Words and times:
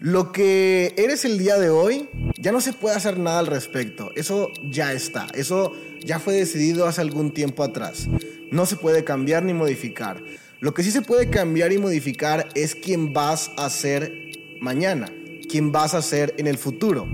Lo 0.00 0.30
que 0.30 0.94
eres 0.96 1.24
el 1.24 1.38
día 1.38 1.58
de 1.58 1.70
hoy, 1.70 2.08
ya 2.38 2.52
no 2.52 2.60
se 2.60 2.72
puede 2.72 2.94
hacer 2.94 3.18
nada 3.18 3.40
al 3.40 3.48
respecto. 3.48 4.12
Eso 4.14 4.48
ya 4.62 4.92
está. 4.92 5.26
Eso 5.34 5.72
ya 6.04 6.20
fue 6.20 6.34
decidido 6.34 6.86
hace 6.86 7.00
algún 7.00 7.32
tiempo 7.32 7.64
atrás. 7.64 8.06
No 8.52 8.64
se 8.64 8.76
puede 8.76 9.02
cambiar 9.02 9.42
ni 9.42 9.54
modificar. 9.54 10.22
Lo 10.60 10.72
que 10.72 10.84
sí 10.84 10.92
se 10.92 11.02
puede 11.02 11.30
cambiar 11.30 11.72
y 11.72 11.78
modificar 11.78 12.48
es 12.54 12.76
quién 12.76 13.12
vas 13.12 13.50
a 13.56 13.68
ser 13.70 14.12
mañana, 14.60 15.12
quién 15.50 15.72
vas 15.72 15.94
a 15.94 16.02
ser 16.02 16.32
en 16.38 16.46
el 16.46 16.58
futuro. 16.58 17.08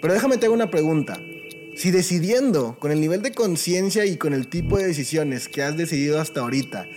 Pero 0.00 0.14
déjame 0.14 0.38
te 0.38 0.46
hago 0.46 0.54
una 0.54 0.70
pregunta. 0.70 1.20
Si 1.76 1.90
decidiendo, 1.90 2.78
con 2.78 2.90
el 2.90 3.02
nivel 3.02 3.20
de 3.20 3.32
conciencia 3.32 4.06
y 4.06 4.16
con 4.16 4.32
el 4.32 4.48
tipo 4.48 4.78
de 4.78 4.86
decisiones 4.86 5.50
que 5.50 5.62
has 5.62 5.76
decidido 5.76 6.18
hasta 6.18 6.40
ahorita, 6.40 6.88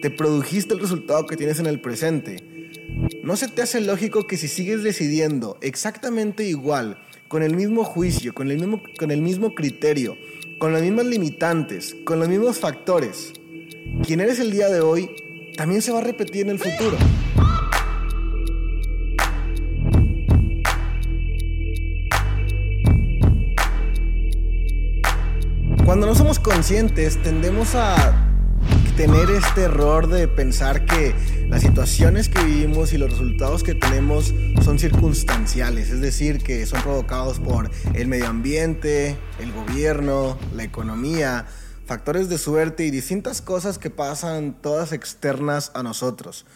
te 0.00 0.10
produjiste 0.10 0.74
el 0.74 0.80
resultado 0.80 1.26
que 1.26 1.36
tienes 1.36 1.58
en 1.58 1.66
el 1.66 1.80
presente, 1.80 2.55
¿no 3.22 3.36
se 3.36 3.48
te 3.48 3.62
hace 3.62 3.80
lógico 3.80 4.26
que 4.26 4.36
si 4.36 4.48
sigues 4.48 4.82
decidiendo 4.82 5.58
exactamente 5.60 6.44
igual, 6.44 6.98
con 7.28 7.42
el 7.42 7.56
mismo 7.56 7.84
juicio, 7.84 8.32
con 8.32 8.50
el 8.50 8.58
mismo, 8.58 8.82
con 8.98 9.10
el 9.10 9.20
mismo 9.20 9.54
criterio, 9.54 10.16
con 10.58 10.72
las 10.72 10.82
mismas 10.82 11.06
limitantes, 11.06 11.96
con 12.04 12.20
los 12.20 12.28
mismos 12.28 12.58
factores, 12.58 13.32
quien 14.06 14.20
eres 14.20 14.38
el 14.38 14.52
día 14.52 14.68
de 14.68 14.80
hoy 14.80 15.10
también 15.56 15.82
se 15.82 15.92
va 15.92 15.98
a 15.98 16.02
repetir 16.02 16.42
en 16.42 16.50
el 16.50 16.58
futuro? 16.58 16.96
Cuando 25.84 26.06
no 26.06 26.14
somos 26.14 26.38
conscientes 26.38 27.22
tendemos 27.22 27.74
a 27.74 28.26
tener 28.96 29.30
este 29.30 29.62
error 29.62 30.08
de 30.08 30.26
pensar 30.26 30.84
que 30.84 31.14
las 31.48 31.62
situaciones 31.62 32.28
que 32.28 32.42
vivimos 32.42 32.92
y 32.92 32.98
los 32.98 33.10
resultados 33.10 33.62
que 33.62 33.74
tenemos 33.74 34.34
son 34.64 34.78
circunstanciales, 34.78 35.90
es 35.90 36.00
decir, 36.00 36.42
que 36.42 36.66
son 36.66 36.82
provocados 36.82 37.38
por 37.38 37.70
el 37.94 38.08
medio 38.08 38.26
ambiente, 38.26 39.16
el 39.38 39.52
gobierno, 39.52 40.38
la 40.54 40.64
economía, 40.64 41.46
factores 41.86 42.28
de 42.28 42.38
suerte 42.38 42.84
y 42.84 42.90
distintas 42.90 43.40
cosas 43.40 43.78
que 43.78 43.90
pasan 43.90 44.60
todas 44.60 44.92
externas 44.92 45.70
a 45.74 45.82
nosotros. 45.82 46.46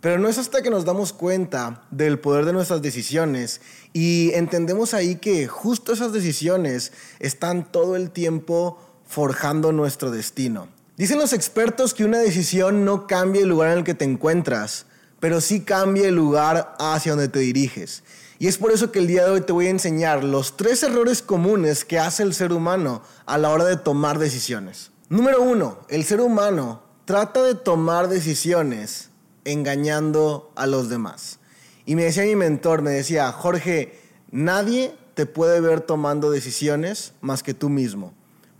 Pero 0.00 0.18
no 0.18 0.28
es 0.28 0.38
hasta 0.38 0.62
que 0.62 0.70
nos 0.70 0.84
damos 0.84 1.12
cuenta 1.12 1.82
del 1.90 2.18
poder 2.18 2.44
de 2.44 2.52
nuestras 2.52 2.82
decisiones 2.82 3.60
y 3.92 4.32
entendemos 4.32 4.94
ahí 4.94 5.16
que 5.16 5.46
justo 5.46 5.92
esas 5.92 6.12
decisiones 6.12 6.92
están 7.20 7.70
todo 7.70 7.96
el 7.96 8.10
tiempo 8.10 8.78
forjando 9.06 9.72
nuestro 9.72 10.10
destino. 10.10 10.79
Dicen 11.00 11.18
los 11.18 11.32
expertos 11.32 11.94
que 11.94 12.04
una 12.04 12.18
decisión 12.18 12.84
no 12.84 13.06
cambia 13.06 13.40
el 13.40 13.48
lugar 13.48 13.70
en 13.70 13.78
el 13.78 13.84
que 13.84 13.94
te 13.94 14.04
encuentras, 14.04 14.84
pero 15.18 15.40
sí 15.40 15.62
cambia 15.62 16.06
el 16.06 16.14
lugar 16.14 16.76
hacia 16.78 17.12
donde 17.12 17.28
te 17.28 17.38
diriges. 17.38 18.02
Y 18.38 18.48
es 18.48 18.58
por 18.58 18.70
eso 18.70 18.92
que 18.92 18.98
el 18.98 19.06
día 19.06 19.24
de 19.24 19.30
hoy 19.30 19.40
te 19.40 19.54
voy 19.54 19.68
a 19.68 19.70
enseñar 19.70 20.22
los 20.24 20.58
tres 20.58 20.82
errores 20.82 21.22
comunes 21.22 21.86
que 21.86 21.98
hace 21.98 22.22
el 22.22 22.34
ser 22.34 22.52
humano 22.52 23.00
a 23.24 23.38
la 23.38 23.48
hora 23.48 23.64
de 23.64 23.78
tomar 23.78 24.18
decisiones. 24.18 24.90
Número 25.08 25.40
uno, 25.40 25.78
el 25.88 26.04
ser 26.04 26.20
humano 26.20 26.82
trata 27.06 27.42
de 27.44 27.54
tomar 27.54 28.10
decisiones 28.10 29.08
engañando 29.46 30.52
a 30.54 30.66
los 30.66 30.90
demás. 30.90 31.38
Y 31.86 31.96
me 31.96 32.04
decía 32.04 32.24
mi 32.24 32.36
mentor, 32.36 32.82
me 32.82 32.90
decía, 32.90 33.32
Jorge, 33.32 33.98
nadie 34.30 34.94
te 35.14 35.24
puede 35.24 35.62
ver 35.62 35.80
tomando 35.80 36.30
decisiones 36.30 37.14
más 37.22 37.42
que 37.42 37.54
tú 37.54 37.70
mismo, 37.70 38.12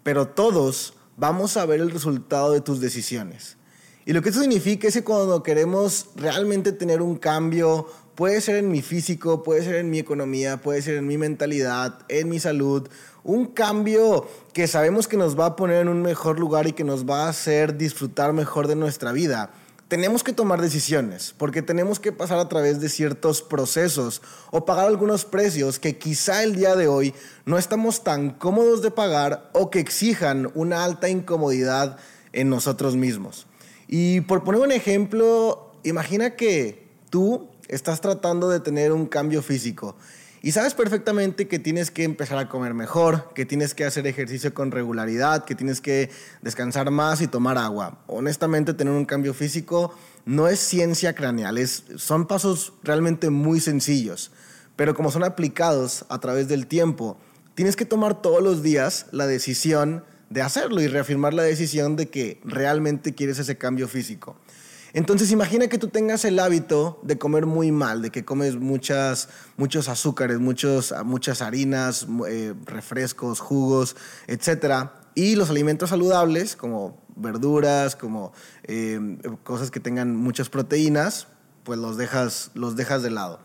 pero 0.02 0.26
todos 0.26 0.94
vamos 1.20 1.58
a 1.58 1.66
ver 1.66 1.80
el 1.80 1.90
resultado 1.90 2.52
de 2.52 2.62
tus 2.62 2.80
decisiones. 2.80 3.58
Y 4.06 4.14
lo 4.14 4.22
que 4.22 4.30
eso 4.30 4.40
significa 4.40 4.88
es 4.88 4.94
que 4.94 5.04
cuando 5.04 5.42
queremos 5.42 6.06
realmente 6.16 6.72
tener 6.72 7.02
un 7.02 7.16
cambio, 7.16 7.86
puede 8.14 8.40
ser 8.40 8.56
en 8.56 8.70
mi 8.70 8.80
físico, 8.80 9.42
puede 9.42 9.62
ser 9.62 9.76
en 9.76 9.90
mi 9.90 9.98
economía, 9.98 10.62
puede 10.62 10.80
ser 10.80 10.96
en 10.96 11.06
mi 11.06 11.18
mentalidad, 11.18 11.98
en 12.08 12.30
mi 12.30 12.40
salud, 12.40 12.88
un 13.22 13.46
cambio 13.46 14.26
que 14.54 14.66
sabemos 14.66 15.06
que 15.06 15.18
nos 15.18 15.38
va 15.38 15.44
a 15.46 15.56
poner 15.56 15.82
en 15.82 15.88
un 15.88 16.00
mejor 16.00 16.40
lugar 16.40 16.66
y 16.66 16.72
que 16.72 16.84
nos 16.84 17.04
va 17.04 17.26
a 17.26 17.28
hacer 17.28 17.76
disfrutar 17.76 18.32
mejor 18.32 18.66
de 18.66 18.76
nuestra 18.76 19.12
vida 19.12 19.50
tenemos 19.90 20.22
que 20.22 20.32
tomar 20.32 20.62
decisiones, 20.62 21.34
porque 21.36 21.62
tenemos 21.62 21.98
que 21.98 22.12
pasar 22.12 22.38
a 22.38 22.48
través 22.48 22.80
de 22.80 22.88
ciertos 22.88 23.42
procesos 23.42 24.22
o 24.52 24.64
pagar 24.64 24.86
algunos 24.86 25.24
precios 25.24 25.80
que 25.80 25.98
quizá 25.98 26.44
el 26.44 26.54
día 26.54 26.76
de 26.76 26.86
hoy 26.86 27.12
no 27.44 27.58
estamos 27.58 28.04
tan 28.04 28.30
cómodos 28.30 28.82
de 28.82 28.92
pagar 28.92 29.50
o 29.52 29.68
que 29.68 29.80
exijan 29.80 30.52
una 30.54 30.84
alta 30.84 31.08
incomodidad 31.08 31.98
en 32.32 32.48
nosotros 32.48 32.94
mismos. 32.94 33.48
Y 33.88 34.20
por 34.20 34.44
poner 34.44 34.60
un 34.60 34.70
ejemplo, 34.70 35.72
imagina 35.82 36.36
que 36.36 36.86
tú 37.10 37.48
estás 37.66 38.00
tratando 38.00 38.48
de 38.48 38.60
tener 38.60 38.92
un 38.92 39.06
cambio 39.06 39.42
físico 39.42 39.96
y 40.42 40.52
sabes 40.52 40.72
perfectamente 40.72 41.48
que 41.48 41.58
tienes 41.58 41.90
que 41.90 42.04
empezar 42.04 42.38
a 42.38 42.48
comer 42.48 42.72
mejor, 42.72 43.30
que 43.34 43.44
tienes 43.44 43.74
que 43.74 43.84
hacer 43.84 44.06
ejercicio 44.06 44.54
con 44.54 44.70
regularidad, 44.70 45.44
que 45.44 45.54
tienes 45.54 45.82
que 45.82 46.10
descansar 46.40 46.90
más 46.90 47.20
y 47.20 47.26
tomar 47.26 47.58
agua. 47.58 47.98
Honestamente, 48.06 48.72
tener 48.72 48.94
un 48.94 49.04
cambio 49.04 49.34
físico 49.34 49.94
no 50.24 50.48
es 50.48 50.58
ciencia 50.58 51.14
craneal, 51.14 51.58
es, 51.58 51.84
son 51.96 52.26
pasos 52.26 52.72
realmente 52.82 53.28
muy 53.28 53.60
sencillos, 53.60 54.30
pero 54.76 54.94
como 54.94 55.10
son 55.10 55.24
aplicados 55.24 56.06
a 56.08 56.20
través 56.20 56.48
del 56.48 56.66
tiempo, 56.66 57.18
tienes 57.54 57.76
que 57.76 57.84
tomar 57.84 58.22
todos 58.22 58.42
los 58.42 58.62
días 58.62 59.06
la 59.12 59.26
decisión 59.26 60.04
de 60.30 60.40
hacerlo 60.40 60.80
y 60.80 60.86
reafirmar 60.86 61.34
la 61.34 61.42
decisión 61.42 61.96
de 61.96 62.08
que 62.08 62.40
realmente 62.44 63.14
quieres 63.14 63.38
ese 63.38 63.58
cambio 63.58 63.88
físico. 63.88 64.36
Entonces 64.92 65.30
imagina 65.30 65.68
que 65.68 65.78
tú 65.78 65.88
tengas 65.88 66.24
el 66.24 66.38
hábito 66.38 67.00
de 67.02 67.18
comer 67.18 67.46
muy 67.46 67.70
mal, 67.70 68.02
de 68.02 68.10
que 68.10 68.24
comes 68.24 68.56
muchas, 68.56 69.28
muchos 69.56 69.88
azúcares, 69.88 70.38
muchos, 70.40 70.94
muchas 71.04 71.42
harinas, 71.42 72.06
eh, 72.28 72.54
refrescos, 72.66 73.40
jugos, 73.40 73.96
etc. 74.26 74.90
Y 75.14 75.36
los 75.36 75.50
alimentos 75.50 75.90
saludables, 75.90 76.56
como 76.56 77.00
verduras, 77.16 77.94
como 77.94 78.32
eh, 78.64 79.18
cosas 79.44 79.70
que 79.70 79.80
tengan 79.80 80.16
muchas 80.16 80.48
proteínas, 80.48 81.28
pues 81.62 81.78
los 81.78 81.96
dejas, 81.96 82.50
los 82.54 82.76
dejas 82.76 83.02
de 83.02 83.10
lado. 83.10 83.40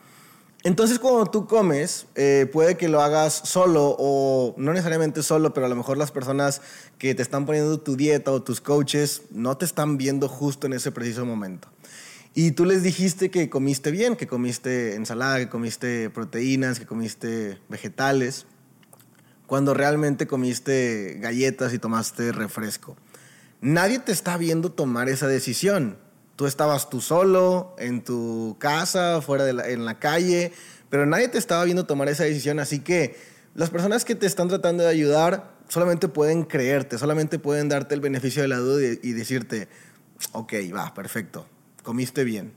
Entonces 0.66 0.98
cuando 0.98 1.28
tú 1.28 1.46
comes, 1.46 2.08
eh, 2.16 2.50
puede 2.52 2.76
que 2.76 2.90
lo 2.90 3.00
hagas 3.00 3.34
solo 3.34 3.96
o 4.00 4.56
no 4.58 4.74
necesariamente 4.74 5.22
solo, 5.22 5.54
pero 5.54 5.68
a 5.68 5.70
lo 5.70 5.76
mejor 5.76 5.96
las 5.96 6.10
personas 6.10 6.64
que 6.98 7.14
te 7.14 7.22
están 7.22 7.46
poniendo 7.46 7.80
tu 7.80 7.96
dieta 7.96 8.32
o 8.32 8.42
tus 8.42 8.62
coaches 8.62 9.22
no 9.30 9.58
te 9.58 9.66
están 9.66 9.98
viendo 9.98 10.28
justo 10.28 10.66
en 10.66 10.74
ese 10.74 10.92
preciso 10.92 11.24
momento. 11.24 11.68
Y 12.34 12.54
tú 12.54 12.66
les 12.66 12.82
dijiste 12.82 13.30
que 13.30 13.48
comiste 13.48 13.92
bien, 13.92 14.16
que 14.16 14.26
comiste 14.26 14.96
ensalada, 14.96 15.38
que 15.38 15.50
comiste 15.50 16.10
proteínas, 16.10 16.80
que 16.80 16.88
comiste 16.88 17.60
vegetales, 17.70 18.48
cuando 19.46 19.76
realmente 19.76 20.26
comiste 20.26 21.20
galletas 21.20 21.76
y 21.76 21.78
tomaste 21.78 22.32
refresco. 22.32 22.98
Nadie 23.62 24.00
te 24.00 24.12
está 24.12 24.36
viendo 24.36 24.72
tomar 24.72 25.10
esa 25.10 25.28
decisión. 25.28 26.00
Tú 26.36 26.48
estabas 26.48 26.90
tú 26.90 27.02
solo, 27.02 27.76
en 27.78 28.04
tu 28.04 28.58
casa, 28.60 29.22
fuera 29.22 29.46
de 29.46 29.54
la, 29.54 29.70
en 29.70 29.86
la 29.86 30.00
calle, 30.00 30.52
pero 30.90 31.06
nadie 31.06 31.28
te 31.28 31.38
estaba 31.38 31.64
viendo 31.64 31.86
tomar 31.86 32.10
esa 32.10 32.24
decisión, 32.24 32.60
así 32.60 32.80
que 32.80 33.18
las 33.56 33.70
personas 33.70 34.04
que 34.04 34.16
te 34.16 34.26
están 34.26 34.50
tratando 34.50 34.84
de 34.84 34.90
ayudar 34.90 35.56
solamente 35.70 36.08
pueden 36.08 36.44
creerte, 36.44 36.98
solamente 36.98 37.40
pueden 37.40 37.70
darte 37.70 37.96
el 37.96 38.02
beneficio 38.02 38.42
de 38.42 38.48
la 38.48 38.58
duda 38.58 38.98
y, 39.02 39.12
decirte, 39.14 39.68
ok, 40.34 40.54
va, 40.76 40.94
perfecto, 40.94 41.46
comiste 41.84 42.24
bien. 42.24 42.54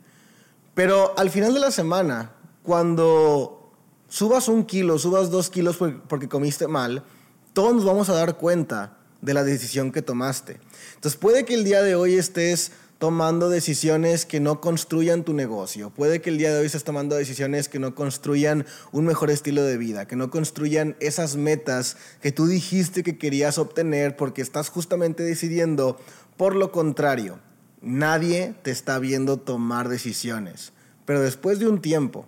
Pero 0.75 1.15
al 1.17 1.31
final 1.31 1.55
de 1.55 1.61
la 1.61 1.71
semana, 1.71 2.33
cuando 2.63 3.73
subas 4.09 4.49
un 4.49 4.65
kilo, 4.65 4.99
subas 4.99 5.31
dos 5.31 5.51
kilos 5.51 5.79
porque 6.09 6.29
comiste 6.29 6.69
mal, 6.69 7.05
todos 7.53 7.75
nos 7.75 7.85
vamos 7.85 8.09
a 8.09 8.15
dar 8.15 8.37
cuenta 8.37 8.99
de 9.21 9.35
la 9.35 9.43
decisión 9.45 9.91
que 9.91 10.03
tomaste. 10.03 10.61
Entonces 10.95 11.19
puede 11.19 11.45
que 11.45 11.55
el 11.55 11.65
día 11.65 11.83
de 11.83 11.95
hoy 11.95 12.15
estés 12.15 12.73
tomando 12.99 13.49
decisiones 13.49 14.27
que 14.27 14.41
no 14.41 14.61
construyan 14.61 15.23
tu 15.23 15.33
negocio. 15.33 15.91
Puede 15.91 16.21
que 16.21 16.31
el 16.31 16.39
día 16.39 16.53
de 16.53 16.61
hoy 16.61 16.67
estés 16.67 16.83
tomando 16.83 17.15
decisiones 17.15 17.69
que 17.69 17.79
no 17.79 17.95
construyan 17.95 18.67
un 18.91 19.05
mejor 19.05 19.31
estilo 19.31 19.63
de 19.63 19.77
vida, 19.77 20.07
que 20.07 20.17
no 20.17 20.31
construyan 20.31 20.97
esas 20.99 21.37
metas 21.37 21.97
que 22.21 22.33
tú 22.33 22.47
dijiste 22.47 23.05
que 23.05 23.17
querías 23.17 23.59
obtener 23.59 24.17
porque 24.17 24.43
estás 24.43 24.69
justamente 24.69 25.23
decidiendo 25.23 25.99
por 26.37 26.57
lo 26.57 26.73
contrario. 26.73 27.39
Nadie 27.81 28.55
te 28.63 28.73
está 28.73 28.99
viendo 28.99 29.37
tomar 29.37 29.89
decisiones, 29.89 30.73
pero 31.05 31.21
después 31.21 31.61
de 31.61 31.69
un 31.69 31.81
tiempo, 31.81 32.27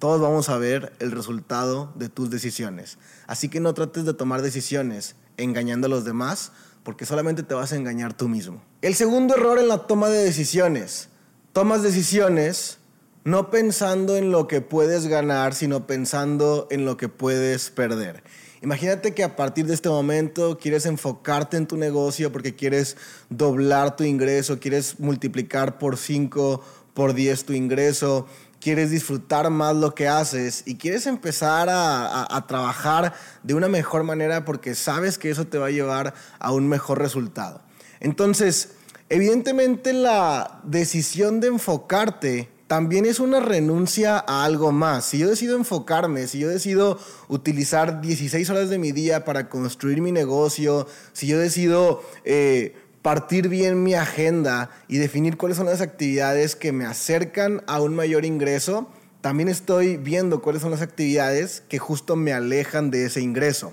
todos 0.00 0.20
vamos 0.20 0.48
a 0.48 0.58
ver 0.58 0.92
el 0.98 1.12
resultado 1.12 1.92
de 1.94 2.08
tus 2.08 2.30
decisiones. 2.30 2.98
Así 3.28 3.48
que 3.48 3.60
no 3.60 3.74
trates 3.74 4.04
de 4.04 4.14
tomar 4.14 4.42
decisiones 4.42 5.14
engañando 5.36 5.86
a 5.86 5.90
los 5.90 6.04
demás, 6.04 6.50
porque 6.82 7.06
solamente 7.06 7.42
te 7.42 7.54
vas 7.54 7.72
a 7.72 7.76
engañar 7.76 8.14
tú 8.14 8.28
mismo. 8.28 8.62
El 8.82 8.94
segundo 8.94 9.36
error 9.36 9.58
en 9.58 9.68
la 9.68 9.86
toma 9.86 10.08
de 10.08 10.24
decisiones. 10.24 11.08
Tomas 11.52 11.82
decisiones 11.82 12.78
no 13.24 13.50
pensando 13.50 14.16
en 14.16 14.30
lo 14.30 14.48
que 14.48 14.60
puedes 14.60 15.06
ganar, 15.06 15.54
sino 15.54 15.86
pensando 15.86 16.66
en 16.70 16.84
lo 16.84 16.96
que 16.96 17.08
puedes 17.08 17.70
perder. 17.70 18.22
Imagínate 18.62 19.14
que 19.14 19.24
a 19.24 19.36
partir 19.36 19.66
de 19.66 19.74
este 19.74 19.88
momento 19.88 20.58
quieres 20.58 20.84
enfocarte 20.84 21.56
en 21.56 21.66
tu 21.66 21.76
negocio 21.76 22.30
porque 22.30 22.54
quieres 22.54 22.96
doblar 23.30 23.96
tu 23.96 24.04
ingreso, 24.04 24.60
quieres 24.60 25.00
multiplicar 25.00 25.78
por 25.78 25.96
5, 25.96 26.62
por 26.92 27.14
10 27.14 27.44
tu 27.44 27.52
ingreso, 27.54 28.26
quieres 28.60 28.90
disfrutar 28.90 29.50
más 29.50 29.74
lo 29.74 29.94
que 29.94 30.06
haces 30.06 30.62
y 30.66 30.76
quieres 30.76 31.06
empezar 31.06 31.68
a, 31.70 32.44
trabajar 32.46 33.14
de 33.42 33.54
una 33.54 33.68
mejor 33.68 34.02
manera 34.02 34.44
porque 34.44 34.74
sabes 34.74 35.18
que 35.18 35.30
eso 35.30 35.46
te 35.46 35.58
va 35.58 35.66
a 35.66 35.70
llevar 35.70 36.14
a 36.38 36.52
un 36.52 36.68
mejor 36.68 36.98
resultado. 36.98 37.62
Entonces, 38.00 38.72
evidentemente 39.08 39.92
la 39.92 40.60
decisión 40.64 41.40
de 41.40 41.48
enfocarte 41.48 42.48
también 42.66 43.04
es 43.04 43.18
una 43.18 43.40
renuncia 43.40 44.24
a 44.26 44.44
algo 44.44 44.70
más. 44.72 45.04
Si 45.04 45.18
yo 45.18 45.28
decido 45.28 45.56
enfocarme, 45.56 46.28
si 46.28 46.38
yo 46.38 46.48
decido 46.48 46.98
utilizar 47.28 48.00
16 48.00 48.48
horas 48.48 48.70
de 48.70 48.78
mi 48.78 48.92
día 48.92 49.24
para 49.24 49.48
construir 49.48 50.00
mi 50.00 50.12
negocio, 50.12 50.86
si 51.12 51.26
yo 51.26 51.38
decido 51.38 52.02
eh, 52.24 52.76
partir 53.02 53.48
bien 53.48 53.82
mi 53.82 53.94
agenda 53.94 54.70
y 54.88 54.98
definir 54.98 55.36
cuáles 55.36 55.56
son 55.56 55.66
las 55.66 55.80
actividades 55.80 56.56
que 56.56 56.72
me 56.72 56.84
acercan 56.84 57.62
a 57.66 57.80
un 57.80 57.94
mayor 57.94 58.24
ingreso, 58.24 58.88
también 59.20 59.48
estoy 59.48 59.96
viendo 59.96 60.42
cuáles 60.42 60.62
son 60.62 60.70
las 60.70 60.82
actividades 60.82 61.62
que 61.68 61.78
justo 61.78 62.16
me 62.16 62.32
alejan 62.32 62.90
de 62.90 63.06
ese 63.06 63.20
ingreso, 63.20 63.72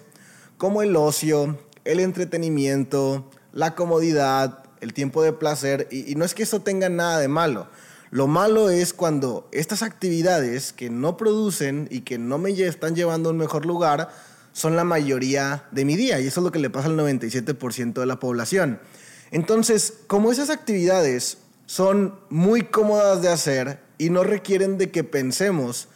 como 0.58 0.82
el 0.82 0.96
ocio, 0.96 1.58
el 1.86 2.00
entretenimiento, 2.00 3.30
la 3.54 3.76
comodidad, 3.76 4.64
el 4.82 4.94
tiempo 4.94 5.24
de 5.24 5.34
placer, 5.34 5.88
y, 5.92 6.16
no 6.16 6.26
es 6.26 6.34
que 6.34 6.44
eso 6.44 6.62
tenga 6.62 6.90
nada 6.90 7.20
de 7.20 7.28
malo. 7.28 7.68
Lo 8.10 8.28
malo 8.28 8.70
es 8.70 8.94
cuando 8.94 9.50
estas 9.52 9.84
actividades 9.84 10.72
que 10.72 10.90
no 10.90 11.18
producen 11.18 11.88
y 11.92 12.02
que 12.02 12.18
no 12.18 12.38
me 12.38 12.52
están 12.52 12.96
llevando 12.96 13.30
a 13.30 13.32
un 13.34 13.38
mejor 13.38 13.66
lugar 13.66 14.10
son 14.54 14.76
la 14.76 14.84
mayoría 14.84 15.66
de 15.72 15.86
mi 15.86 15.96
día, 15.96 16.20
y 16.20 16.28
eso 16.28 16.40
es 16.40 16.44
lo 16.44 16.52
que 16.52 16.60
le 16.60 16.70
pasa 16.70 16.88
al 16.88 16.98
97% 16.98 17.94
de 17.94 18.06
la 18.06 18.20
población. 18.20 18.80
Entonces, 19.32 19.94
como 20.08 20.32
esas 20.32 20.50
actividades 20.50 21.38
son 21.66 22.16
muy 22.30 22.64
cómodas 22.64 23.22
de 23.22 23.30
hacer 23.30 23.80
y 23.98 24.10
no 24.10 24.24
requieren 24.24 24.78
de 24.78 24.92
que 24.92 25.04
pensemos, 25.04 25.90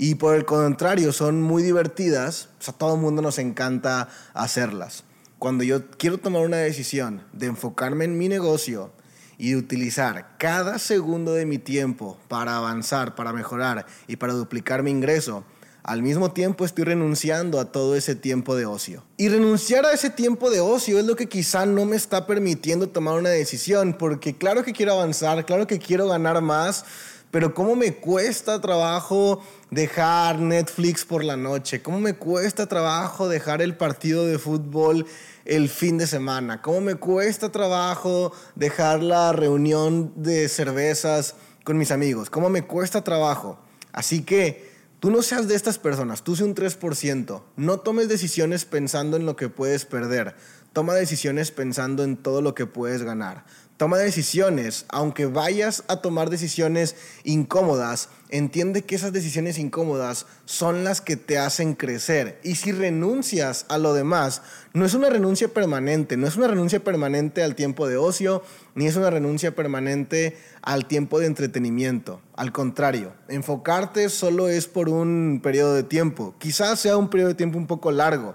y 0.00 0.14
por 0.14 0.36
el 0.36 0.44
contrario 0.44 1.12
son 1.12 1.42
muy 1.42 1.62
divertidas, 1.64 2.50
a 2.66 2.72
todo 2.72 2.94
el 2.94 3.00
mundo 3.00 3.20
nos 3.20 3.38
encanta 3.38 4.08
hacerlas. 4.32 5.02
Cuando 5.40 5.64
yo 5.64 5.90
quiero 5.90 6.18
tomar 6.18 6.42
una 6.42 6.58
decisión 6.58 7.22
de 7.32 7.46
enfocarme 7.46 8.04
en 8.04 8.16
mi 8.16 8.28
negocio 8.28 8.92
y 9.38 9.50
de 9.50 9.56
utilizar 9.56 10.36
cada 10.38 10.78
segundo 10.78 11.34
de 11.34 11.46
mi 11.46 11.58
tiempo 11.58 12.16
para 12.28 12.56
avanzar, 12.56 13.16
para 13.16 13.32
mejorar 13.32 13.86
y 14.06 14.16
para 14.16 14.34
duplicar 14.34 14.84
mi 14.84 14.92
ingreso, 14.92 15.44
al 15.88 16.02
mismo 16.02 16.32
tiempo 16.32 16.66
estoy 16.66 16.84
renunciando 16.84 17.58
a 17.58 17.72
todo 17.72 17.96
ese 17.96 18.14
tiempo 18.14 18.54
de 18.54 18.66
ocio. 18.66 19.04
Y 19.16 19.30
renunciar 19.30 19.86
a 19.86 19.92
ese 19.92 20.10
tiempo 20.10 20.50
de 20.50 20.60
ocio 20.60 20.98
es 20.98 21.06
lo 21.06 21.16
que 21.16 21.30
quizá 21.30 21.64
no 21.64 21.86
me 21.86 21.96
está 21.96 22.26
permitiendo 22.26 22.90
tomar 22.90 23.18
una 23.18 23.30
decisión, 23.30 23.96
porque 23.98 24.36
claro 24.36 24.62
que 24.62 24.74
quiero 24.74 24.92
avanzar, 24.92 25.46
claro 25.46 25.66
que 25.66 25.78
quiero 25.78 26.06
ganar 26.06 26.42
más, 26.42 26.84
pero 27.30 27.54
cómo 27.54 27.74
me 27.74 27.94
cuesta 27.94 28.60
trabajo 28.60 29.42
dejar 29.70 30.38
Netflix 30.40 31.06
por 31.06 31.24
la 31.24 31.38
noche, 31.38 31.80
cómo 31.80 31.98
me 32.00 32.12
cuesta 32.12 32.66
trabajo 32.66 33.26
dejar 33.26 33.62
el 33.62 33.74
partido 33.74 34.26
de 34.26 34.38
fútbol 34.38 35.06
el 35.46 35.70
fin 35.70 35.96
de 35.96 36.06
semana, 36.06 36.60
cómo 36.60 36.82
me 36.82 36.96
cuesta 36.96 37.50
trabajo 37.50 38.32
dejar 38.56 39.02
la 39.02 39.32
reunión 39.32 40.12
de 40.16 40.50
cervezas 40.50 41.34
con 41.64 41.78
mis 41.78 41.90
amigos, 41.92 42.28
cómo 42.28 42.50
me 42.50 42.60
cuesta 42.60 43.02
trabajo. 43.02 43.58
Así 43.90 44.22
que 44.22 44.67
Tú 45.00 45.10
no 45.12 45.22
seas 45.22 45.46
de 45.46 45.54
estas 45.54 45.78
personas, 45.78 46.24
tú 46.24 46.34
sé 46.34 46.42
un 46.42 46.56
3%. 46.56 47.42
No 47.56 47.80
tomes 47.80 48.08
decisiones 48.08 48.64
pensando 48.64 49.16
en 49.16 49.26
lo 49.26 49.36
que 49.36 49.48
puedes 49.48 49.84
perder. 49.84 50.34
Toma 50.72 50.94
decisiones 50.94 51.50
pensando 51.50 52.04
en 52.04 52.16
todo 52.16 52.42
lo 52.42 52.54
que 52.54 52.66
puedes 52.66 53.02
ganar. 53.02 53.44
Toma 53.78 53.96
decisiones, 53.98 54.86
aunque 54.88 55.26
vayas 55.26 55.84
a 55.86 55.98
tomar 56.02 56.30
decisiones 56.30 56.96
incómodas, 57.22 58.08
entiende 58.28 58.82
que 58.82 58.96
esas 58.96 59.12
decisiones 59.12 59.56
incómodas 59.56 60.26
son 60.46 60.82
las 60.82 61.00
que 61.00 61.16
te 61.16 61.38
hacen 61.38 61.74
crecer. 61.74 62.40
Y 62.42 62.56
si 62.56 62.72
renuncias 62.72 63.66
a 63.68 63.78
lo 63.78 63.94
demás, 63.94 64.42
no 64.72 64.84
es 64.84 64.94
una 64.94 65.10
renuncia 65.10 65.46
permanente, 65.46 66.16
no 66.16 66.26
es 66.26 66.34
una 66.34 66.48
renuncia 66.48 66.80
permanente 66.80 67.44
al 67.44 67.54
tiempo 67.54 67.86
de 67.86 67.96
ocio, 67.96 68.42
ni 68.74 68.88
es 68.88 68.96
una 68.96 69.10
renuncia 69.10 69.54
permanente 69.54 70.36
al 70.60 70.86
tiempo 70.86 71.20
de 71.20 71.26
entretenimiento. 71.26 72.20
Al 72.34 72.50
contrario, 72.50 73.12
enfocarte 73.28 74.08
solo 74.08 74.48
es 74.48 74.66
por 74.66 74.88
un 74.88 75.38
periodo 75.40 75.74
de 75.74 75.84
tiempo. 75.84 76.34
Quizás 76.38 76.80
sea 76.80 76.96
un 76.96 77.10
periodo 77.10 77.28
de 77.28 77.36
tiempo 77.36 77.58
un 77.58 77.68
poco 77.68 77.92
largo, 77.92 78.34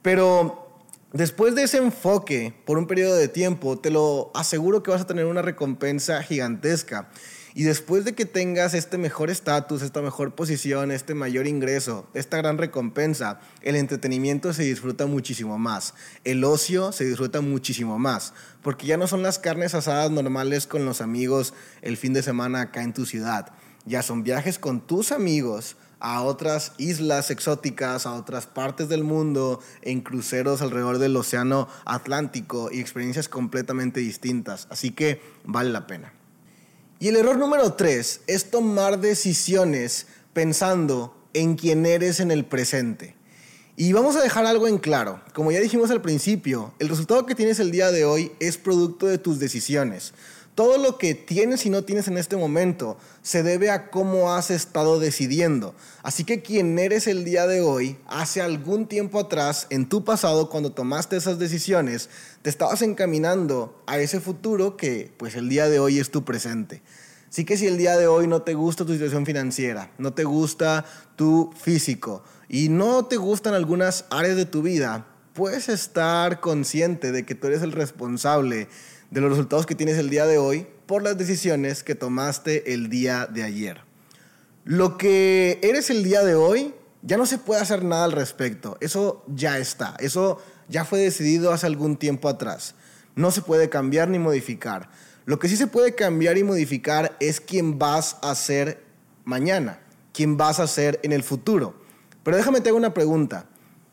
pero 0.00 0.65
Después 1.16 1.54
de 1.54 1.62
ese 1.62 1.78
enfoque 1.78 2.52
por 2.66 2.76
un 2.76 2.86
periodo 2.86 3.16
de 3.16 3.28
tiempo, 3.28 3.78
te 3.78 3.88
lo 3.88 4.30
aseguro 4.34 4.82
que 4.82 4.90
vas 4.90 5.00
a 5.00 5.06
tener 5.06 5.24
una 5.24 5.40
recompensa 5.40 6.22
gigantesca. 6.22 7.08
Y 7.54 7.62
después 7.62 8.04
de 8.04 8.14
que 8.14 8.26
tengas 8.26 8.74
este 8.74 8.98
mejor 8.98 9.30
estatus, 9.30 9.80
esta 9.80 10.02
mejor 10.02 10.34
posición, 10.34 10.90
este 10.90 11.14
mayor 11.14 11.46
ingreso, 11.46 12.06
esta 12.12 12.36
gran 12.36 12.58
recompensa, 12.58 13.40
el 13.62 13.76
entretenimiento 13.76 14.52
se 14.52 14.64
disfruta 14.64 15.06
muchísimo 15.06 15.56
más. 15.56 15.94
El 16.24 16.44
ocio 16.44 16.92
se 16.92 17.06
disfruta 17.06 17.40
muchísimo 17.40 17.98
más. 17.98 18.34
Porque 18.60 18.86
ya 18.86 18.98
no 18.98 19.06
son 19.06 19.22
las 19.22 19.38
carnes 19.38 19.74
asadas 19.74 20.10
normales 20.10 20.66
con 20.66 20.84
los 20.84 21.00
amigos 21.00 21.54
el 21.80 21.96
fin 21.96 22.12
de 22.12 22.22
semana 22.22 22.60
acá 22.60 22.82
en 22.82 22.92
tu 22.92 23.06
ciudad. 23.06 23.54
Ya 23.86 24.02
son 24.02 24.22
viajes 24.22 24.58
con 24.58 24.86
tus 24.86 25.12
amigos 25.12 25.76
a 26.00 26.22
otras 26.22 26.72
islas 26.78 27.30
exóticas, 27.30 28.06
a 28.06 28.14
otras 28.14 28.46
partes 28.46 28.88
del 28.88 29.04
mundo, 29.04 29.60
en 29.82 30.00
cruceros 30.00 30.62
alrededor 30.62 30.98
del 30.98 31.16
Océano 31.16 31.68
Atlántico 31.84 32.70
y 32.70 32.80
experiencias 32.80 33.28
completamente 33.28 34.00
distintas. 34.00 34.66
Así 34.70 34.90
que 34.90 35.20
vale 35.44 35.70
la 35.70 35.86
pena. 35.86 36.12
Y 36.98 37.08
el 37.08 37.16
error 37.16 37.36
número 37.38 37.74
tres 37.74 38.22
es 38.26 38.50
tomar 38.50 39.00
decisiones 39.00 40.06
pensando 40.32 41.16
en 41.34 41.56
quién 41.56 41.84
eres 41.86 42.20
en 42.20 42.30
el 42.30 42.44
presente. 42.44 43.14
Y 43.78 43.92
vamos 43.92 44.16
a 44.16 44.22
dejar 44.22 44.46
algo 44.46 44.66
en 44.66 44.78
claro. 44.78 45.20
Como 45.34 45.52
ya 45.52 45.60
dijimos 45.60 45.90
al 45.90 46.00
principio, 46.00 46.72
el 46.78 46.88
resultado 46.88 47.26
que 47.26 47.34
tienes 47.34 47.60
el 47.60 47.70
día 47.70 47.90
de 47.90 48.06
hoy 48.06 48.32
es 48.40 48.56
producto 48.56 49.06
de 49.06 49.18
tus 49.18 49.38
decisiones. 49.38 50.14
Todo 50.56 50.78
lo 50.78 50.96
que 50.96 51.14
tienes 51.14 51.66
y 51.66 51.70
no 51.70 51.84
tienes 51.84 52.08
en 52.08 52.16
este 52.16 52.34
momento 52.34 52.96
se 53.20 53.42
debe 53.42 53.70
a 53.70 53.90
cómo 53.90 54.32
has 54.32 54.50
estado 54.50 54.98
decidiendo. 54.98 55.74
Así 56.02 56.24
que 56.24 56.40
quien 56.40 56.78
eres 56.78 57.06
el 57.06 57.26
día 57.26 57.46
de 57.46 57.60
hoy, 57.60 57.98
hace 58.06 58.40
algún 58.40 58.86
tiempo 58.86 59.20
atrás, 59.20 59.66
en 59.68 59.86
tu 59.86 60.02
pasado, 60.02 60.48
cuando 60.48 60.72
tomaste 60.72 61.14
esas 61.14 61.38
decisiones, 61.38 62.08
te 62.40 62.48
estabas 62.48 62.80
encaminando 62.80 63.82
a 63.86 63.98
ese 63.98 64.18
futuro 64.18 64.78
que 64.78 65.12
pues 65.18 65.34
el 65.34 65.50
día 65.50 65.68
de 65.68 65.78
hoy 65.78 65.98
es 65.98 66.10
tu 66.10 66.24
presente. 66.24 66.80
Así 67.28 67.44
que 67.44 67.58
si 67.58 67.66
el 67.66 67.76
día 67.76 67.98
de 67.98 68.06
hoy 68.06 68.26
no 68.26 68.40
te 68.40 68.54
gusta 68.54 68.86
tu 68.86 68.94
situación 68.94 69.26
financiera, 69.26 69.90
no 69.98 70.14
te 70.14 70.24
gusta 70.24 70.86
tu 71.16 71.52
físico 71.54 72.24
y 72.48 72.70
no 72.70 73.04
te 73.04 73.16
gustan 73.16 73.52
algunas 73.52 74.06
áreas 74.08 74.36
de 74.36 74.46
tu 74.46 74.62
vida, 74.62 75.06
puedes 75.34 75.68
estar 75.68 76.40
consciente 76.40 77.12
de 77.12 77.26
que 77.26 77.34
tú 77.34 77.48
eres 77.48 77.60
el 77.60 77.72
responsable 77.72 78.68
de 79.10 79.20
los 79.20 79.30
resultados 79.30 79.66
que 79.66 79.74
tienes 79.74 79.98
el 79.98 80.10
día 80.10 80.26
de 80.26 80.38
hoy 80.38 80.66
por 80.86 81.02
las 81.02 81.18
decisiones 81.18 81.82
que 81.82 81.94
tomaste 81.94 82.72
el 82.72 82.88
día 82.88 83.26
de 83.26 83.42
ayer. 83.42 83.80
Lo 84.64 84.98
que 84.98 85.60
eres 85.62 85.90
el 85.90 86.02
día 86.02 86.24
de 86.24 86.34
hoy, 86.34 86.74
ya 87.02 87.16
no 87.16 87.26
se 87.26 87.38
puede 87.38 87.60
hacer 87.60 87.84
nada 87.84 88.04
al 88.04 88.12
respecto. 88.12 88.76
Eso 88.80 89.24
ya 89.28 89.58
está. 89.58 89.94
Eso 90.00 90.42
ya 90.68 90.84
fue 90.84 90.98
decidido 90.98 91.52
hace 91.52 91.66
algún 91.66 91.96
tiempo 91.96 92.28
atrás. 92.28 92.74
No 93.14 93.30
se 93.30 93.42
puede 93.42 93.68
cambiar 93.68 94.08
ni 94.08 94.18
modificar. 94.18 94.90
Lo 95.24 95.38
que 95.38 95.48
sí 95.48 95.56
se 95.56 95.66
puede 95.66 95.94
cambiar 95.94 96.38
y 96.38 96.44
modificar 96.44 97.16
es 97.20 97.40
quién 97.40 97.78
vas 97.78 98.16
a 98.22 98.34
ser 98.34 98.82
mañana, 99.24 99.80
quién 100.12 100.36
vas 100.36 100.60
a 100.60 100.66
ser 100.66 101.00
en 101.02 101.12
el 101.12 101.22
futuro. 101.22 101.74
Pero 102.22 102.36
déjame 102.36 102.60
te 102.60 102.68
hago 102.68 102.78
una 102.78 102.94
pregunta. 102.94 103.46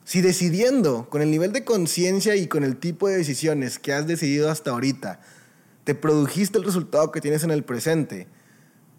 Si 0.05 0.21
decidiendo 0.21 1.09
con 1.09 1.21
el 1.21 1.31
nivel 1.31 1.53
de 1.53 1.63
conciencia 1.63 2.35
y 2.35 2.47
con 2.47 2.63
el 2.63 2.77
tipo 2.77 3.07
de 3.07 3.17
decisiones 3.17 3.79
que 3.79 3.93
has 3.93 4.05
decidido 4.05 4.49
hasta 4.49 4.71
ahorita, 4.71 5.21
te 5.85 5.95
produjiste 5.95 6.57
el 6.57 6.65
resultado 6.65 7.11
que 7.11 7.21
tienes 7.21 7.43
en 7.43 7.51
el 7.51 7.63
presente, 7.63 8.27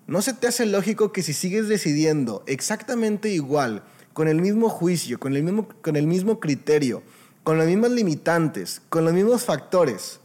¿no 0.06 0.22
se 0.22 0.32
te 0.32 0.46
hace 0.46 0.64
lógico 0.66 1.12
que 1.12 1.22
si 1.22 1.32
sigues 1.32 1.68
decidiendo 1.68 2.42
exactamente 2.46 3.28
igual, 3.28 3.84
con 4.14 4.28
el 4.28 4.40
mismo 4.40 4.70
juicio, 4.70 5.18
con 5.18 5.34
el 5.36 5.42
mismo, 5.42 5.68
con 5.82 5.96
el 5.96 6.06
mismo 6.06 6.40
criterio, 6.40 7.02
con 7.42 7.58
las 7.58 7.66
mismas 7.66 7.90
limitantes, 7.90 8.80
con 8.88 9.04
los 9.04 9.12
mismos 9.12 9.44
factores, 9.44 10.20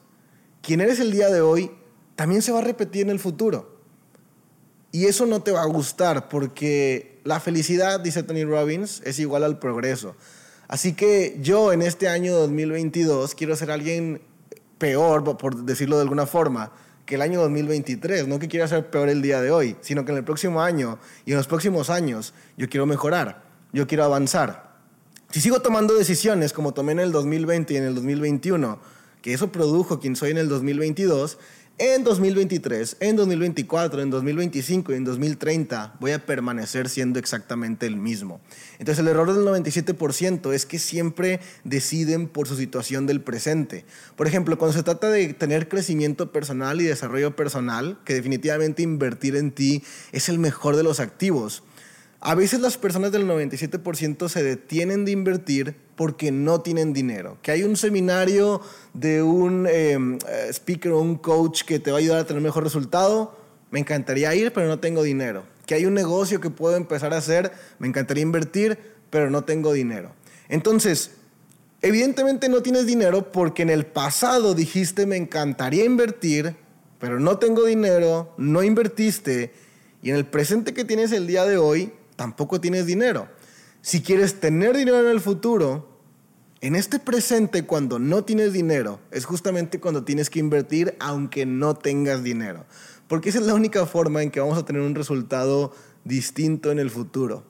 quien 0.61 0.79
eres 0.79 0.99
el 0.99 1.11
día 1.11 1.29
de 1.29 1.41
hoy 1.41 1.71
también 2.15 2.41
se 2.41 2.51
va 2.51 2.59
a 2.59 2.63
repetir 2.63 3.01
en 3.01 3.09
el 3.09 3.19
futuro? 3.19 3.79
Y 4.91 5.05
eso 5.05 5.25
no 5.25 5.41
te 5.41 5.51
va 5.51 5.61
a 5.61 5.67
gustar 5.67 6.29
porque 6.29 7.19
la 7.23 7.39
felicidad, 7.39 7.99
dice 7.99 8.23
Tony 8.23 8.43
Robbins, 8.43 9.01
es 9.05 9.19
igual 9.19 9.43
al 9.43 9.59
progreso. 9.59 10.15
Así 10.69 10.93
que 10.93 11.35
yo 11.41 11.73
en 11.73 11.81
este 11.81 12.07
año 12.07 12.33
2022 12.35 13.33
quiero 13.33 13.55
ser 13.55 13.71
alguien 13.71 14.21
peor, 14.77 15.23
por 15.37 15.63
decirlo 15.63 15.97
de 15.97 16.03
alguna 16.03 16.27
forma, 16.27 16.71
que 17.07 17.15
el 17.15 17.23
año 17.23 17.41
2023. 17.41 18.27
No 18.27 18.37
que 18.37 18.47
quiera 18.47 18.67
ser 18.67 18.87
peor 18.91 19.09
el 19.09 19.23
día 19.23 19.41
de 19.41 19.49
hoy, 19.49 19.75
sino 19.81 20.05
que 20.05 20.11
en 20.11 20.19
el 20.19 20.23
próximo 20.23 20.61
año 20.61 20.99
y 21.25 21.31
en 21.31 21.37
los 21.37 21.47
próximos 21.47 21.89
años 21.89 22.35
yo 22.55 22.69
quiero 22.69 22.85
mejorar, 22.85 23.43
yo 23.73 23.87
quiero 23.87 24.03
avanzar. 24.03 24.77
Si 25.31 25.41
sigo 25.41 25.59
tomando 25.59 25.95
decisiones 25.95 26.53
como 26.53 26.71
tomé 26.71 26.91
en 26.91 26.99
el 26.99 27.11
2020 27.11 27.73
y 27.73 27.77
en 27.77 27.85
el 27.85 27.95
2021, 27.95 28.79
que 29.23 29.33
eso 29.33 29.51
produjo 29.51 29.99
quien 29.99 30.15
soy 30.15 30.29
en 30.29 30.37
el 30.37 30.49
2022, 30.49 31.39
en 31.79 32.03
2023, 32.03 32.97
en 32.99 33.15
2024, 33.15 34.01
en 34.01 34.09
2025 34.09 34.91
y 34.91 34.95
en 34.95 35.05
2030 35.05 35.95
voy 36.01 36.11
a 36.11 36.25
permanecer 36.25 36.89
siendo 36.89 37.19
exactamente 37.19 37.85
el 37.85 37.95
mismo. 37.95 38.41
Entonces 38.79 38.99
el 38.99 39.07
error 39.07 39.33
del 39.33 39.45
97% 39.45 40.53
es 40.53 40.65
que 40.65 40.77
siempre 40.77 41.39
deciden 41.63 42.27
por 42.27 42.49
su 42.49 42.57
situación 42.57 43.07
del 43.07 43.21
presente. 43.21 43.85
Por 44.17 44.27
ejemplo, 44.27 44.57
cuando 44.57 44.77
se 44.77 44.83
trata 44.83 45.09
de 45.09 45.33
tener 45.33 45.69
crecimiento 45.69 46.33
personal 46.33 46.81
y 46.81 46.83
desarrollo 46.83 47.35
personal, 47.35 47.97
que 48.03 48.13
definitivamente 48.13 48.83
invertir 48.83 49.37
en 49.37 49.51
ti 49.51 49.81
es 50.11 50.27
el 50.27 50.37
mejor 50.37 50.75
de 50.75 50.83
los 50.83 50.99
activos. 50.99 51.63
A 52.21 52.35
veces 52.35 52.59
las 52.59 52.77
personas 52.77 53.13
del 53.13 53.25
97% 53.25 54.27
se 54.27 54.43
detienen 54.43 55.05
de 55.05 55.11
invertir 55.11 55.75
porque 55.95 56.31
no 56.31 56.59
tienen 56.59 56.91
dinero. 56.91 57.37
Que 57.41 57.51
hay 57.51 57.63
un 57.63 57.77
seminario 57.77 58.59
de 58.93 59.23
un 59.23 59.65
em, 59.67 60.17
eh, 60.27 60.49
speaker 60.51 60.91
o 60.91 60.99
un 60.99 61.15
coach 61.15 61.63
que 61.63 61.79
te 61.79 61.91
va 61.91 61.97
a 61.97 61.99
ayudar 61.99 62.19
a 62.19 62.25
tener 62.25 62.41
mejor 62.41 62.63
resultado, 62.63 63.37
me 63.71 63.79
encantaría 63.79 64.35
ir, 64.35 64.51
pero 64.51 64.67
no 64.67 64.79
tengo 64.79 65.01
dinero. 65.03 65.45
Que 65.65 65.75
hay 65.75 65.85
un 65.85 65.93
negocio 65.93 66.41
que 66.41 66.49
puedo 66.49 66.75
empezar 66.75 67.13
a 67.13 67.17
hacer, 67.17 67.53
me 67.79 67.87
encantaría 67.87 68.23
invertir, 68.23 68.77
pero 69.09 69.29
no 69.29 69.45
tengo 69.45 69.71
dinero. 69.71 70.11
Entonces, 70.49 71.11
evidentemente 71.81 72.49
no 72.49 72.61
tienes 72.61 72.85
dinero 72.85 73.31
porque 73.31 73.61
en 73.61 73.69
el 73.69 73.85
pasado 73.85 74.55
dijiste 74.55 75.05
me 75.05 75.15
encantaría 75.15 75.85
invertir, 75.85 76.57
pero 76.99 77.21
no 77.21 77.37
tengo 77.37 77.63
dinero, 77.63 78.33
no 78.37 78.61
invertiste, 78.61 79.53
y 80.01 80.09
en 80.09 80.15
el 80.17 80.25
presente 80.25 80.73
que 80.73 80.85
tienes 80.85 81.11
el 81.11 81.27
día 81.27 81.45
de 81.45 81.57
hoy, 81.57 81.91
tampoco 82.19 82.59
tienes 82.59 82.85
dinero. 82.85 83.29
Si 83.81 84.01
quieres 84.01 84.41
tener 84.41 84.75
dinero 84.75 84.99
en 84.99 85.07
el 85.07 85.21
futuro, 85.21 86.01
en 86.59 86.75
este 86.75 86.99
presente 86.99 87.65
cuando 87.65 87.97
no 87.97 88.25
tienes 88.25 88.51
dinero, 88.51 88.99
es 89.09 89.23
justamente 89.23 89.79
cuando 89.79 90.03
tienes 90.03 90.29
que 90.29 90.39
invertir 90.39 90.97
aunque 90.99 91.45
no 91.45 91.75
tengas 91.75 92.21
dinero. 92.21 92.65
Porque 93.07 93.29
esa 93.29 93.39
es 93.39 93.45
la 93.45 93.53
única 93.53 93.85
forma 93.85 94.21
en 94.21 94.31
que 94.31 94.41
vamos 94.41 94.57
a 94.57 94.65
tener 94.65 94.81
un 94.81 94.95
resultado 94.95 95.73
distinto 96.03 96.71
en 96.71 96.79
el 96.79 96.89
futuro. 96.89 97.45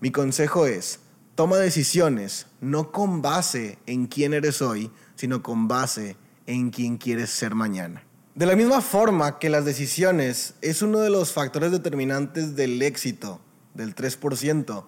Mi 0.00 0.12
consejo 0.12 0.66
es, 0.66 1.00
toma 1.34 1.56
decisiones 1.56 2.46
no 2.60 2.92
con 2.92 3.22
base 3.22 3.80
en 3.86 4.06
quién 4.06 4.34
eres 4.34 4.62
hoy, 4.62 4.92
sino 5.16 5.42
con 5.42 5.66
base 5.66 6.16
en 6.46 6.70
quién 6.70 6.96
quieres 6.96 7.30
ser 7.30 7.56
mañana. 7.56 8.04
De 8.36 8.46
la 8.46 8.54
misma 8.54 8.82
forma 8.82 9.40
que 9.40 9.50
las 9.50 9.64
decisiones 9.64 10.54
es 10.60 10.80
uno 10.80 11.00
de 11.00 11.10
los 11.10 11.32
factores 11.32 11.72
determinantes 11.72 12.54
del 12.54 12.80
éxito 12.82 13.40
del 13.74 13.94
3%. 13.94 14.84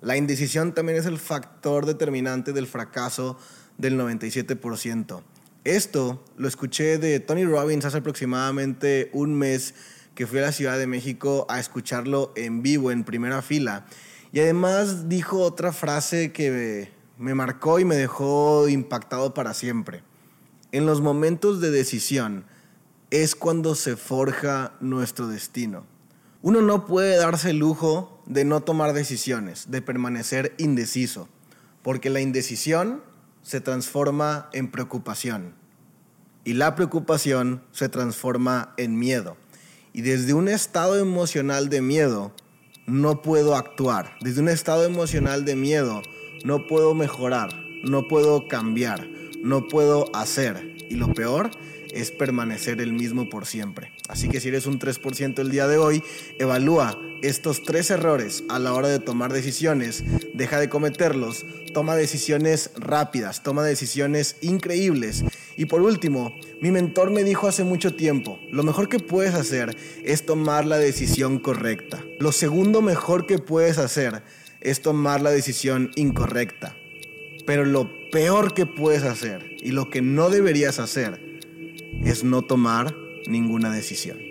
La 0.00 0.16
indecisión 0.16 0.74
también 0.74 0.98
es 0.98 1.06
el 1.06 1.18
factor 1.18 1.86
determinante 1.86 2.52
del 2.52 2.66
fracaso 2.66 3.36
del 3.78 3.98
97%. 3.98 5.22
Esto 5.64 6.24
lo 6.36 6.48
escuché 6.48 6.98
de 6.98 7.20
Tony 7.20 7.44
Robbins 7.44 7.84
hace 7.84 7.98
aproximadamente 7.98 9.10
un 9.12 9.34
mes 9.34 9.74
que 10.14 10.26
fui 10.26 10.38
a 10.38 10.42
la 10.42 10.52
Ciudad 10.52 10.78
de 10.78 10.86
México 10.86 11.46
a 11.48 11.60
escucharlo 11.60 12.32
en 12.36 12.62
vivo, 12.62 12.90
en 12.90 13.04
primera 13.04 13.42
fila. 13.42 13.86
Y 14.32 14.40
además 14.40 15.08
dijo 15.08 15.40
otra 15.40 15.72
frase 15.72 16.32
que 16.32 16.90
me 17.18 17.34
marcó 17.34 17.80
y 17.80 17.84
me 17.84 17.96
dejó 17.96 18.68
impactado 18.68 19.34
para 19.34 19.54
siempre. 19.54 20.02
En 20.70 20.86
los 20.86 21.00
momentos 21.00 21.60
de 21.60 21.70
decisión 21.70 22.44
es 23.10 23.34
cuando 23.34 23.74
se 23.74 23.96
forja 23.96 24.74
nuestro 24.80 25.28
destino. 25.28 25.86
Uno 26.40 26.62
no 26.62 26.86
puede 26.86 27.16
darse 27.16 27.50
el 27.50 27.58
lujo 27.58 28.22
de 28.26 28.44
no 28.44 28.60
tomar 28.60 28.92
decisiones, 28.92 29.70
de 29.70 29.82
permanecer 29.82 30.54
indeciso, 30.58 31.28
porque 31.82 32.10
la 32.10 32.20
indecisión 32.20 33.02
se 33.42 33.60
transforma 33.60 34.48
en 34.52 34.70
preocupación 34.70 35.54
y 36.44 36.54
la 36.54 36.74
preocupación 36.74 37.62
se 37.72 37.88
transforma 37.88 38.72
en 38.76 38.98
miedo. 38.98 39.36
Y 39.92 40.02
desde 40.02 40.32
un 40.32 40.48
estado 40.48 40.96
emocional 40.96 41.68
de 41.68 41.82
miedo 41.82 42.32
no 42.86 43.20
puedo 43.20 43.54
actuar, 43.54 44.16
desde 44.20 44.40
un 44.40 44.48
estado 44.48 44.84
emocional 44.84 45.44
de 45.44 45.56
miedo 45.56 46.00
no 46.44 46.66
puedo 46.66 46.94
mejorar, 46.94 47.50
no 47.84 48.08
puedo 48.08 48.48
cambiar, 48.48 49.06
no 49.42 49.68
puedo 49.68 50.14
hacer. 50.14 50.76
Y 50.88 50.94
lo 50.94 51.12
peor 51.12 51.50
es 51.92 52.10
permanecer 52.10 52.80
el 52.80 52.92
mismo 52.92 53.28
por 53.28 53.46
siempre. 53.46 53.92
Así 54.08 54.28
que 54.28 54.40
si 54.40 54.48
eres 54.48 54.66
un 54.66 54.78
3% 54.78 55.38
el 55.38 55.50
día 55.50 55.66
de 55.66 55.78
hoy, 55.78 56.02
evalúa 56.38 56.98
estos 57.22 57.62
tres 57.62 57.90
errores 57.90 58.44
a 58.48 58.58
la 58.58 58.72
hora 58.72 58.88
de 58.88 59.00
tomar 59.00 59.32
decisiones, 59.32 60.04
deja 60.34 60.60
de 60.60 60.68
cometerlos, 60.68 61.46
toma 61.72 61.96
decisiones 61.96 62.70
rápidas, 62.76 63.42
toma 63.42 63.64
decisiones 63.64 64.36
increíbles. 64.40 65.24
Y 65.56 65.66
por 65.66 65.82
último, 65.82 66.34
mi 66.60 66.70
mentor 66.70 67.10
me 67.10 67.24
dijo 67.24 67.48
hace 67.48 67.64
mucho 67.64 67.94
tiempo, 67.94 68.38
lo 68.50 68.62
mejor 68.62 68.88
que 68.88 69.00
puedes 69.00 69.34
hacer 69.34 69.76
es 70.04 70.24
tomar 70.24 70.64
la 70.66 70.78
decisión 70.78 71.38
correcta. 71.38 72.04
Lo 72.20 72.32
segundo 72.32 72.82
mejor 72.82 73.26
que 73.26 73.38
puedes 73.38 73.78
hacer 73.78 74.22
es 74.60 74.82
tomar 74.82 75.20
la 75.20 75.30
decisión 75.30 75.90
incorrecta. 75.96 76.76
Pero 77.46 77.64
lo 77.64 77.90
peor 78.10 78.54
que 78.54 78.66
puedes 78.66 79.02
hacer 79.02 79.56
y 79.60 79.70
lo 79.70 79.90
que 79.90 80.02
no 80.02 80.28
deberías 80.30 80.78
hacer 80.78 81.27
es 82.04 82.24
no 82.24 82.42
tomar 82.42 82.96
ninguna 83.26 83.70
decisión. 83.70 84.27